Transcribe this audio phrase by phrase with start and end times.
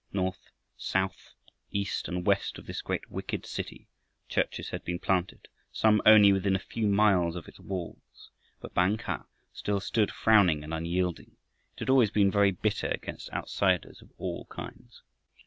[0.11, 1.35] North, south,
[1.69, 3.87] east, and west of this great wicked city
[4.27, 8.31] churches had been planted, some only within a few miles of its walls.
[8.59, 11.37] But Bang kah still stood frowning and unyielding.
[11.75, 15.03] It had always been very bitter against outsiders of all kinds.